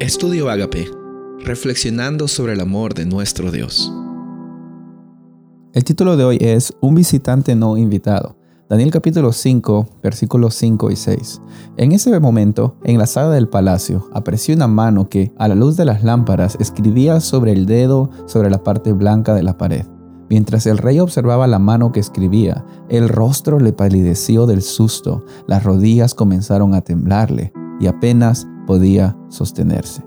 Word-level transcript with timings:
Estudio 0.00 0.48
Agape, 0.48 0.90
reflexionando 1.44 2.26
sobre 2.26 2.54
el 2.54 2.60
amor 2.60 2.94
de 2.94 3.04
nuestro 3.04 3.50
Dios. 3.50 3.92
El 5.74 5.84
título 5.84 6.16
de 6.16 6.24
hoy 6.24 6.38
es 6.40 6.72
Un 6.80 6.94
visitante 6.94 7.54
no 7.54 7.76
invitado. 7.76 8.38
Daniel 8.70 8.90
capítulo 8.92 9.30
5, 9.30 9.98
versículos 10.02 10.54
5 10.54 10.90
y 10.90 10.96
6. 10.96 11.42
En 11.76 11.92
ese 11.92 12.18
momento, 12.18 12.78
en 12.82 12.96
la 12.96 13.06
sala 13.06 13.28
del 13.28 13.50
palacio, 13.50 14.08
apareció 14.14 14.54
una 14.54 14.68
mano 14.68 15.10
que, 15.10 15.34
a 15.36 15.48
la 15.48 15.54
luz 15.54 15.76
de 15.76 15.84
las 15.84 16.02
lámparas, 16.02 16.56
escribía 16.58 17.20
sobre 17.20 17.52
el 17.52 17.66
dedo 17.66 18.08
sobre 18.24 18.48
la 18.48 18.64
parte 18.64 18.94
blanca 18.94 19.34
de 19.34 19.42
la 19.42 19.58
pared. 19.58 19.84
Mientras 20.30 20.64
el 20.64 20.78
rey 20.78 20.98
observaba 20.98 21.46
la 21.46 21.58
mano 21.58 21.92
que 21.92 22.00
escribía, 22.00 22.64
el 22.88 23.10
rostro 23.10 23.60
le 23.60 23.74
palideció 23.74 24.46
del 24.46 24.62
susto, 24.62 25.26
las 25.46 25.62
rodillas 25.62 26.14
comenzaron 26.14 26.72
a 26.72 26.80
temblarle 26.80 27.52
y 27.80 27.86
apenas 27.86 28.46
podía 28.66 29.16
sostenerse. 29.28 30.02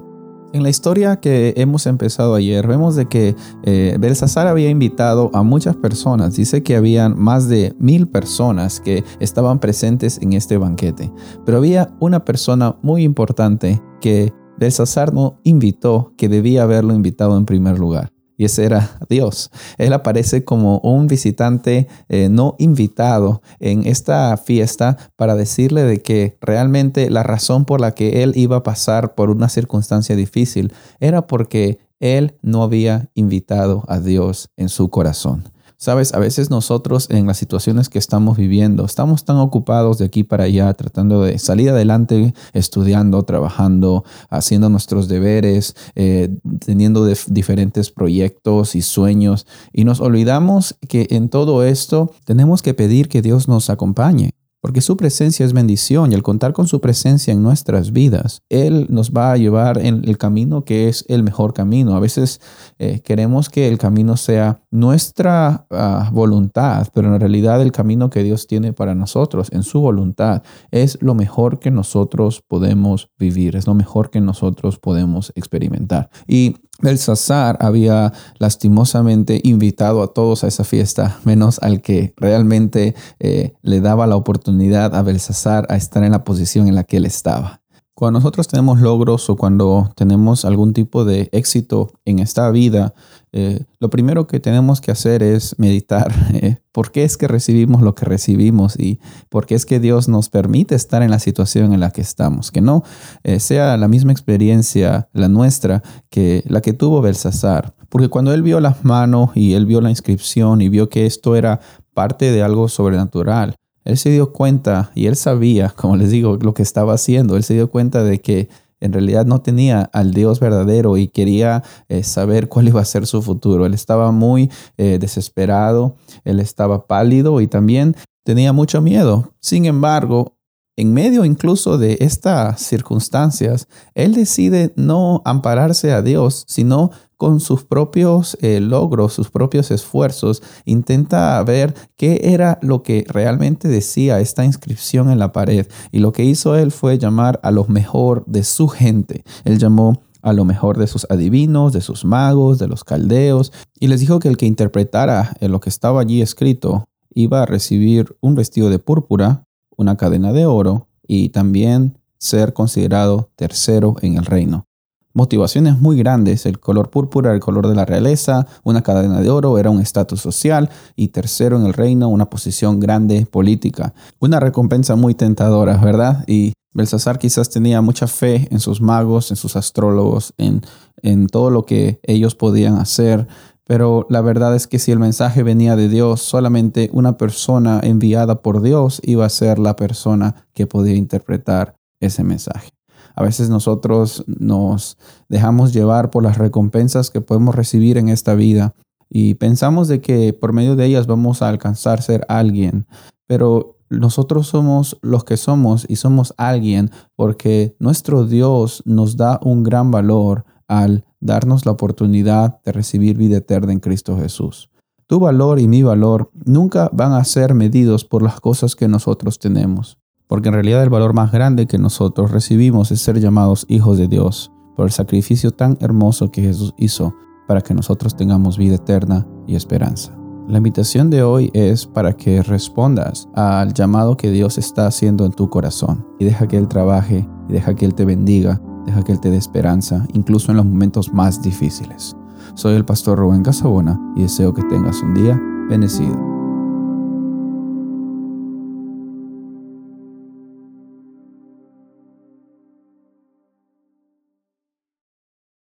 En 0.53 0.61
la 0.61 0.69
historia 0.69 1.15
que 1.15 1.55
hemos 1.57 1.87
empezado 1.87 2.35
ayer, 2.35 2.67
vemos 2.67 2.95
de 2.95 3.07
que 3.07 3.35
eh, 3.63 3.97
había 4.35 4.69
invitado 4.69 5.31
a 5.33 5.41
muchas 5.41 5.75
personas. 5.75 6.35
Dice 6.35 6.61
que 6.61 6.75
habían 6.75 7.19
más 7.19 7.49
de 7.49 7.73
mil 7.79 8.07
personas 8.07 8.79
que 8.79 9.03
estaban 9.19 9.57
presentes 9.57 10.19
en 10.21 10.33
este 10.33 10.57
banquete. 10.57 11.11
Pero 11.43 11.57
había 11.57 11.95
una 11.99 12.23
persona 12.23 12.75
muy 12.83 13.01
importante 13.03 13.81
que 13.99 14.31
Belsasar 14.59 15.11
no 15.11 15.39
invitó, 15.43 16.13
que 16.17 16.29
debía 16.29 16.61
haberlo 16.61 16.93
invitado 16.93 17.35
en 17.35 17.45
primer 17.45 17.79
lugar 17.79 18.12
ese 18.45 18.65
era 18.65 18.97
Dios. 19.09 19.51
Él 19.77 19.93
aparece 19.93 20.43
como 20.43 20.79
un 20.79 21.07
visitante 21.07 21.87
eh, 22.09 22.29
no 22.29 22.55
invitado 22.59 23.41
en 23.59 23.85
esta 23.87 24.35
fiesta 24.37 24.97
para 25.15 25.35
decirle 25.35 25.83
de 25.83 26.01
que 26.01 26.37
realmente 26.41 27.09
la 27.09 27.23
razón 27.23 27.65
por 27.65 27.81
la 27.81 27.91
que 27.91 28.23
él 28.23 28.33
iba 28.35 28.57
a 28.57 28.63
pasar 28.63 29.15
por 29.15 29.29
una 29.29 29.49
circunstancia 29.49 30.15
difícil 30.15 30.73
era 30.99 31.27
porque 31.27 31.79
él 31.99 32.35
no 32.41 32.63
había 32.63 33.09
invitado 33.13 33.83
a 33.87 33.99
Dios 33.99 34.49
en 34.57 34.69
su 34.69 34.89
corazón. 34.89 35.52
Sabes, 35.83 36.13
a 36.13 36.19
veces 36.19 36.49
nosotros 36.49 37.09
en 37.09 37.27
las 37.27 37.35
situaciones 37.35 37.89
que 37.89 37.99
estamos 37.99 38.37
viviendo 38.37 38.85
estamos 38.85 39.25
tan 39.25 39.35
ocupados 39.35 39.97
de 39.97 40.05
aquí 40.05 40.23
para 40.23 40.45
allá 40.45 40.73
tratando 40.75 41.23
de 41.23 41.37
salir 41.39 41.71
adelante, 41.71 42.33
estudiando, 42.53 43.21
trabajando, 43.23 44.05
haciendo 44.29 44.69
nuestros 44.69 45.09
deberes, 45.09 45.75
eh, 45.95 46.29
teniendo 46.65 47.05
diferentes 47.27 47.91
proyectos 47.91 48.75
y 48.75 48.81
sueños 48.81 49.45
y 49.73 49.83
nos 49.83 49.99
olvidamos 49.99 50.77
que 50.87 51.07
en 51.09 51.27
todo 51.27 51.65
esto 51.65 52.13
tenemos 52.23 52.61
que 52.61 52.73
pedir 52.73 53.09
que 53.09 53.21
Dios 53.21 53.49
nos 53.49 53.69
acompañe 53.69 54.31
porque 54.63 54.79
su 54.79 54.95
presencia 54.95 55.45
es 55.45 55.51
bendición 55.51 56.13
y 56.13 56.15
al 56.15 56.23
contar 56.23 56.53
con 56.53 56.67
su 56.67 56.79
presencia 56.79 57.33
en 57.33 57.43
nuestras 57.43 57.91
vidas, 57.91 58.43
Él 58.47 58.87
nos 58.89 59.11
va 59.11 59.33
a 59.33 59.37
llevar 59.37 59.77
en 59.77 60.07
el 60.07 60.17
camino 60.17 60.63
que 60.63 60.87
es 60.87 61.03
el 61.09 61.21
mejor 61.21 61.53
camino. 61.53 61.97
A 61.97 61.99
veces 61.99 62.39
eh, 62.79 63.01
queremos 63.01 63.49
que 63.49 63.67
el 63.67 63.77
camino 63.77 64.15
sea 64.15 64.61
nuestra 64.71 65.67
ah, 65.69 66.09
voluntad, 66.13 66.87
pero 66.93 67.13
en 67.13 67.19
realidad 67.19 67.61
el 67.61 67.73
camino 67.73 68.09
que 68.09 68.23
Dios 68.23 68.47
tiene 68.47 68.71
para 68.71 68.95
nosotros, 68.95 69.49
en 69.51 69.63
su 69.63 69.81
voluntad, 69.81 70.43
es 70.71 70.97
lo 71.01 71.13
mejor 71.13 71.59
que 71.59 71.69
nosotros 71.69 72.41
podemos 72.47 73.11
vivir, 73.19 73.57
es 73.57 73.67
lo 73.67 73.73
mejor 73.73 74.11
que 74.11 74.21
nosotros 74.21 74.79
podemos 74.79 75.33
experimentar. 75.35 76.09
Y 76.25 76.55
Belsasar 76.83 77.57
había 77.61 78.13
lastimosamente 78.37 79.39
invitado 79.43 80.03
a 80.03 80.13
todos 80.13 80.43
a 80.43 80.47
esa 80.47 80.63
fiesta, 80.63 81.19
menos 81.23 81.59
al 81.63 81.81
que 81.81 82.13
realmente 82.17 82.93
eh, 83.19 83.53
le 83.61 83.81
daba 83.81 84.05
la 84.05 84.17
oportunidad 84.17 84.93
a 84.95 85.01
Belsasar 85.01 85.65
a 85.69 85.77
estar 85.77 86.03
en 86.03 86.11
la 86.11 86.23
posición 86.23 86.67
en 86.67 86.75
la 86.75 86.83
que 86.83 86.97
él 86.97 87.05
estaba. 87.05 87.62
Cuando 87.95 88.19
nosotros 88.19 88.47
tenemos 88.47 88.81
logros 88.81 89.29
o 89.29 89.35
cuando 89.35 89.91
tenemos 89.95 90.45
algún 90.45 90.73
tipo 90.73 91.05
de 91.05 91.29
éxito 91.31 91.91
en 92.05 92.17
esta 92.17 92.49
vida, 92.49 92.95
eh, 93.31 93.65
lo 93.79 93.91
primero 93.91 94.25
que 94.25 94.39
tenemos 94.39 94.81
que 94.81 94.89
hacer 94.89 95.21
es 95.21 95.59
meditar 95.59 96.11
eh, 96.33 96.57
por 96.71 96.91
qué 96.91 97.03
es 97.03 97.17
que 97.17 97.27
recibimos 97.27 97.83
lo 97.83 97.93
que 97.93 98.05
recibimos 98.05 98.79
y 98.79 98.99
por 99.29 99.45
qué 99.45 99.53
es 99.53 99.67
que 99.67 99.79
Dios 99.79 100.07
nos 100.07 100.29
permite 100.29 100.73
estar 100.73 101.03
en 101.03 101.11
la 101.11 101.19
situación 101.19 101.71
en 101.71 101.79
la 101.79 101.91
que 101.91 102.01
estamos. 102.01 102.49
Que 102.49 102.61
no 102.61 102.83
eh, 103.23 103.39
sea 103.39 103.77
la 103.77 103.87
misma 103.87 104.11
experiencia 104.11 105.07
la 105.13 105.29
nuestra 105.29 105.83
que 106.09 106.43
la 106.47 106.61
que 106.61 106.73
tuvo 106.73 106.99
Belsasar. 107.01 107.75
Porque 107.89 108.09
cuando 108.09 108.33
él 108.33 108.41
vio 108.41 108.59
las 108.59 108.83
manos 108.83 109.29
y 109.35 109.53
él 109.53 109.67
vio 109.67 109.81
la 109.81 109.91
inscripción 109.91 110.61
y 110.61 110.69
vio 110.69 110.89
que 110.89 111.05
esto 111.05 111.35
era 111.35 111.59
parte 111.93 112.31
de 112.31 112.41
algo 112.41 112.67
sobrenatural, 112.67 113.55
él 113.85 113.97
se 113.97 114.09
dio 114.09 114.31
cuenta 114.31 114.91
y 114.95 115.07
él 115.07 115.15
sabía, 115.15 115.69
como 115.75 115.95
les 115.97 116.11
digo, 116.11 116.37
lo 116.41 116.53
que 116.53 116.63
estaba 116.63 116.93
haciendo. 116.93 117.35
Él 117.37 117.43
se 117.43 117.53
dio 117.53 117.69
cuenta 117.69 118.03
de 118.03 118.21
que 118.21 118.49
en 118.79 118.91
realidad 118.91 119.25
no 119.25 119.41
tenía 119.41 119.83
al 119.93 120.13
Dios 120.13 120.41
verdadero 120.41 120.97
y 120.97 121.07
quería 121.07 121.63
eh, 121.87 122.03
saber 122.03 122.49
cuál 122.49 122.67
iba 122.67 122.81
a 122.81 122.85
ser 122.85 123.07
su 123.07 123.21
futuro. 123.21 123.65
Él 123.65 123.73
estaba 123.73 124.11
muy 124.11 124.51
eh, 124.77 124.97
desesperado, 124.99 125.95
él 126.25 126.41
estaba 126.41 126.85
pálido 126.85 127.39
y 127.39 127.47
también 127.47 127.95
tenía 128.25 128.51
mucho 128.51 128.81
miedo. 128.81 129.33
Sin 129.39 129.65
embargo, 129.65 130.35
en 130.75 130.93
medio 130.93 131.23
incluso 131.23 131.77
de 131.77 131.97
estas 131.99 132.61
circunstancias, 132.61 133.67
él 133.93 134.13
decide 134.13 134.73
no 134.75 135.21
ampararse 135.23 135.91
a 135.91 136.01
Dios, 136.01 136.45
sino 136.47 136.89
con 137.17 137.39
sus 137.39 137.63
propios 137.63 138.37
eh, 138.41 138.59
logros, 138.59 139.13
sus 139.13 139.29
propios 139.29 139.71
esfuerzos, 139.71 140.41
intenta 140.65 141.41
ver 141.43 141.73
qué 141.95 142.19
era 142.23 142.59
lo 142.61 142.83
que 142.83 143.05
realmente 143.07 143.67
decía 143.67 144.19
esta 144.19 144.43
inscripción 144.43 145.09
en 145.09 145.19
la 145.19 145.31
pared. 145.31 145.67
Y 145.91 145.99
lo 145.99 146.11
que 146.11 146.25
hizo 146.25 146.55
él 146.55 146.71
fue 146.71 146.97
llamar 146.97 147.39
a 147.43 147.51
lo 147.51 147.65
mejor 147.65 148.25
de 148.25 148.43
su 148.43 148.67
gente. 148.67 149.23
Él 149.45 149.59
llamó 149.59 150.01
a 150.21 150.33
lo 150.33 150.43
mejor 150.43 150.77
de 150.77 150.87
sus 150.87 151.05
adivinos, 151.09 151.71
de 151.71 151.81
sus 151.81 152.03
magos, 152.03 152.57
de 152.57 152.67
los 152.67 152.83
caldeos, 152.83 153.53
y 153.79 153.87
les 153.87 153.99
dijo 153.99 154.19
que 154.19 154.29
el 154.29 154.37
que 154.37 154.45
interpretara 154.45 155.35
lo 155.39 155.59
que 155.59 155.69
estaba 155.69 156.01
allí 156.01 156.21
escrito 156.21 156.85
iba 157.13 157.43
a 157.43 157.45
recibir 157.45 158.17
un 158.21 158.33
vestido 158.33 158.69
de 158.69 158.79
púrpura, 158.79 159.45
una 159.77 159.97
cadena 159.97 160.33
de 160.33 160.45
oro 160.45 160.87
y 161.07 161.29
también 161.29 161.97
ser 162.17 162.53
considerado 162.53 163.29
tercero 163.35 163.95
en 164.01 164.17
el 164.17 164.25
reino 164.25 164.67
motivaciones 165.13 165.79
muy 165.79 165.97
grandes. 165.97 166.45
El 166.45 166.59
color 166.59 166.89
púrpura 166.89 167.33
el 167.33 167.39
color 167.39 167.67
de 167.67 167.75
la 167.75 167.85
realeza, 167.85 168.47
una 168.63 168.81
cadena 168.81 169.21
de 169.21 169.29
oro 169.29 169.57
era 169.57 169.69
un 169.69 169.79
estatus 169.79 170.19
social 170.19 170.69
y 170.95 171.09
tercero 171.09 171.57
en 171.57 171.65
el 171.65 171.73
reino, 171.73 172.09
una 172.09 172.29
posición 172.29 172.79
grande 172.79 173.25
política. 173.25 173.93
Una 174.19 174.39
recompensa 174.39 174.95
muy 174.95 175.13
tentadora, 175.13 175.77
¿verdad? 175.77 176.23
Y 176.27 176.53
Belsasar 176.73 177.19
quizás 177.19 177.49
tenía 177.49 177.81
mucha 177.81 178.07
fe 178.07 178.47
en 178.49 178.59
sus 178.59 178.81
magos, 178.81 179.29
en 179.29 179.37
sus 179.37 179.55
astrólogos, 179.55 180.33
en, 180.37 180.61
en 181.03 181.27
todo 181.27 181.51
lo 181.51 181.65
que 181.65 181.99
ellos 182.03 182.33
podían 182.33 182.77
hacer. 182.77 183.27
Pero 183.65 184.05
la 184.09 184.21
verdad 184.21 184.55
es 184.55 184.67
que 184.67 184.79
si 184.79 184.91
el 184.91 184.99
mensaje 184.99 185.43
venía 185.43 185.75
de 185.75 185.87
Dios, 185.87 186.21
solamente 186.21 186.89
una 186.91 187.17
persona 187.17 187.79
enviada 187.81 188.41
por 188.41 188.61
Dios 188.61 188.99
iba 189.03 189.25
a 189.25 189.29
ser 189.29 189.57
la 189.59 189.75
persona 189.75 190.47
que 190.53 190.67
podía 190.67 190.95
interpretar 190.95 191.75
ese 192.01 192.23
mensaje. 192.23 192.69
A 193.15 193.23
veces 193.23 193.49
nosotros 193.49 194.23
nos 194.27 194.97
dejamos 195.29 195.71
llevar 195.71 196.09
por 196.09 196.23
las 196.23 196.37
recompensas 196.37 197.09
que 197.09 197.21
podemos 197.21 197.55
recibir 197.55 197.97
en 197.97 198.09
esta 198.09 198.33
vida 198.33 198.73
y 199.09 199.35
pensamos 199.35 199.87
de 199.87 200.01
que 200.01 200.33
por 200.33 200.53
medio 200.53 200.75
de 200.75 200.85
ellas 200.85 201.07
vamos 201.07 201.41
a 201.41 201.49
alcanzar 201.49 202.01
ser 202.01 202.25
alguien, 202.27 202.87
pero 203.27 203.77
nosotros 203.89 204.47
somos 204.47 204.97
los 205.01 205.23
que 205.23 205.37
somos 205.37 205.85
y 205.87 205.97
somos 205.97 206.33
alguien 206.37 206.89
porque 207.15 207.75
nuestro 207.79 208.25
Dios 208.25 208.81
nos 208.85 209.15
da 209.15 209.39
un 209.43 209.61
gran 209.63 209.91
valor 209.91 210.45
al 210.67 211.05
darnos 211.23 211.65
la 211.65 211.71
oportunidad 211.71 212.61
de 212.63 212.71
recibir 212.71 213.17
vida 213.17 213.37
eterna 213.37 213.73
en 213.73 213.79
Cristo 213.79 214.17
Jesús. 214.17 214.69
Tu 215.07 215.19
valor 215.19 215.59
y 215.59 215.67
mi 215.67 215.83
valor 215.83 216.31
nunca 216.45 216.89
van 216.93 217.13
a 217.13 217.23
ser 217.23 217.53
medidos 217.53 218.05
por 218.05 218.21
las 218.21 218.39
cosas 218.39 218.75
que 218.75 218.87
nosotros 218.87 219.39
tenemos 219.39 219.97
porque 220.33 220.49
en 220.49 220.55
realidad 220.55 220.81
el 220.81 220.89
valor 220.89 221.13
más 221.13 221.31
grande 221.31 221.67
que 221.67 221.77
nosotros 221.77 222.31
recibimos 222.31 222.91
es 222.91 223.01
ser 223.01 223.19
llamados 223.19 223.67
hijos 223.69 223.99
de 223.99 224.07
Dios 224.07 224.51
por 224.75 224.85
el 224.85 224.91
sacrificio 224.91 225.51
tan 225.51 225.77
hermoso 225.79 226.31
que 226.31 226.41
Jesús 226.41 226.73
hizo 226.75 227.13
para 227.47 227.61
que 227.61 227.75
nosotros 227.75 228.15
tengamos 228.15 228.57
vida 228.57 228.75
eterna 228.75 229.27
y 229.45 229.55
esperanza. 229.55 230.17
La 230.47 230.57
invitación 230.57 231.11
de 231.11 231.21
hoy 231.21 231.51
es 231.53 231.85
para 231.85 232.13
que 232.13 232.41
respondas 232.41 233.29
al 233.35 233.75
llamado 233.75 234.17
que 234.17 234.31
Dios 234.31 234.57
está 234.57 234.87
haciendo 234.87 235.23
en 235.25 235.33
tu 235.33 235.51
corazón 235.51 236.03
y 236.19 236.25
deja 236.25 236.47
que 236.47 236.57
Él 236.57 236.67
trabaje 236.67 237.27
y 237.47 237.53
deja 237.53 237.75
que 237.75 237.85
Él 237.85 237.93
te 237.93 238.03
bendiga, 238.03 238.59
deja 238.85 239.03
que 239.03 239.11
Él 239.11 239.19
te 239.19 239.29
dé 239.29 239.37
esperanza, 239.37 240.05
incluso 240.13 240.51
en 240.51 240.57
los 240.57 240.65
momentos 240.65 241.13
más 241.13 241.41
difíciles. 241.41 242.15
Soy 242.55 242.75
el 242.75 242.85
pastor 242.85 243.19
Rubén 243.19 243.43
Casabona 243.43 243.99
y 244.15 244.23
deseo 244.23 244.53
que 244.53 244.63
tengas 244.63 245.01
un 245.01 245.13
día 245.13 245.39
bendecido. 245.69 246.32